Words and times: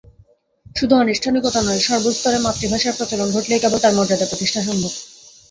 শুধু 0.75 0.93
আনুষ্ঠানিকতা 0.95 1.59
নয়, 1.61 1.81
সর্বস্তরে 1.81 2.37
মাতৃভাষার 2.39 2.97
প্রচলন 2.97 3.27
ঘটলেই 3.31 3.61
কেবল 3.63 3.77
তার 3.79 3.93
মর্যাদা 3.93 4.25
প্রতিষ্ঠা 4.25 4.61
সম্ভব। 4.63 4.91